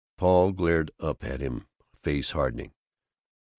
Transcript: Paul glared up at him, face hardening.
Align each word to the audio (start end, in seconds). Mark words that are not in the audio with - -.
Paul 0.17 0.53
glared 0.53 0.89
up 0.99 1.23
at 1.23 1.41
him, 1.41 1.67
face 2.01 2.31
hardening. 2.31 2.73